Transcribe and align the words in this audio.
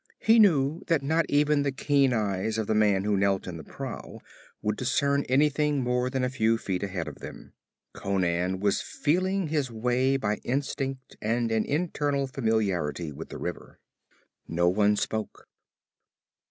He 0.17 0.39
knew 0.39 0.81
that 0.87 1.03
not 1.03 1.27
even 1.29 1.61
the 1.61 1.71
keen 1.71 2.11
eyes 2.11 2.57
of 2.57 2.65
the 2.65 2.73
man 2.73 3.03
who 3.03 3.15
knelt 3.15 3.45
in 3.45 3.57
the 3.57 3.63
prow 3.63 4.19
would 4.59 4.75
discern 4.75 5.23
anything 5.29 5.83
more 5.83 6.09
than 6.09 6.23
a 6.23 6.29
few 6.31 6.57
feet 6.57 6.81
ahead 6.81 7.07
of 7.07 7.19
them. 7.19 7.53
Conan 7.93 8.59
was 8.59 8.81
feeling 8.81 9.49
his 9.49 9.69
way 9.69 10.17
by 10.17 10.37
instinct 10.37 11.17
and 11.21 11.51
an 11.51 11.65
intensive 11.65 12.31
familiarity 12.33 13.11
with 13.11 13.29
the 13.29 13.37
river. 13.37 13.79
No 14.47 14.67
one 14.69 14.95
spoke. 14.95 15.47